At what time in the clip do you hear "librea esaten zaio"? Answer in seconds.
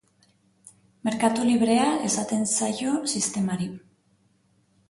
1.49-2.97